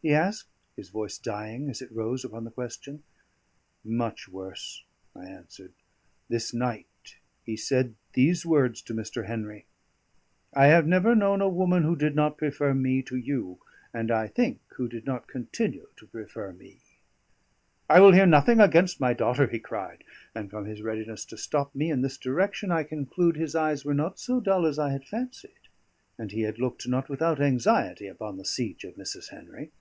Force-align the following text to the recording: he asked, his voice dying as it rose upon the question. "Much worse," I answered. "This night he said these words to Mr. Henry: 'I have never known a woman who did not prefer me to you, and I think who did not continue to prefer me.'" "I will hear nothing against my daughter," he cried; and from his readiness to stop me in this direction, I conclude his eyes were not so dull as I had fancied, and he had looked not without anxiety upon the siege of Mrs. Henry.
he 0.00 0.14
asked, 0.14 0.46
his 0.76 0.90
voice 0.90 1.18
dying 1.18 1.68
as 1.68 1.82
it 1.82 1.90
rose 1.90 2.24
upon 2.24 2.44
the 2.44 2.52
question. 2.52 3.02
"Much 3.84 4.28
worse," 4.28 4.84
I 5.16 5.24
answered. 5.26 5.72
"This 6.28 6.54
night 6.54 7.16
he 7.42 7.56
said 7.56 7.96
these 8.12 8.46
words 8.46 8.80
to 8.82 8.94
Mr. 8.94 9.26
Henry: 9.26 9.66
'I 10.54 10.66
have 10.68 10.86
never 10.86 11.16
known 11.16 11.40
a 11.40 11.48
woman 11.48 11.82
who 11.82 11.96
did 11.96 12.14
not 12.14 12.38
prefer 12.38 12.74
me 12.74 13.02
to 13.02 13.16
you, 13.16 13.58
and 13.92 14.12
I 14.12 14.28
think 14.28 14.60
who 14.76 14.86
did 14.88 15.04
not 15.04 15.26
continue 15.26 15.88
to 15.96 16.06
prefer 16.06 16.52
me.'" 16.52 16.78
"I 17.90 17.98
will 17.98 18.12
hear 18.12 18.24
nothing 18.24 18.60
against 18.60 19.00
my 19.00 19.14
daughter," 19.14 19.48
he 19.48 19.58
cried; 19.58 20.04
and 20.32 20.48
from 20.48 20.66
his 20.66 20.80
readiness 20.80 21.24
to 21.24 21.36
stop 21.36 21.74
me 21.74 21.90
in 21.90 22.02
this 22.02 22.18
direction, 22.18 22.70
I 22.70 22.84
conclude 22.84 23.36
his 23.36 23.56
eyes 23.56 23.84
were 23.84 23.94
not 23.94 24.20
so 24.20 24.38
dull 24.38 24.64
as 24.64 24.78
I 24.78 24.92
had 24.92 25.04
fancied, 25.04 25.58
and 26.16 26.30
he 26.30 26.42
had 26.42 26.60
looked 26.60 26.86
not 26.86 27.08
without 27.08 27.40
anxiety 27.40 28.06
upon 28.06 28.36
the 28.36 28.44
siege 28.44 28.84
of 28.84 28.94
Mrs. 28.94 29.30
Henry. 29.30 29.72